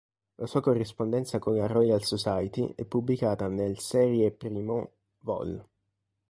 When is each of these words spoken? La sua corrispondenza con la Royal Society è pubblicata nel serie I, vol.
La 0.37 0.47
sua 0.47 0.61
corrispondenza 0.61 1.37
con 1.37 1.55
la 1.55 1.67
Royal 1.67 2.03
Society 2.03 2.73
è 2.75 2.85
pubblicata 2.85 3.47
nel 3.47 3.77
serie 3.77 4.35
I, 4.35 4.87
vol. 5.19 5.63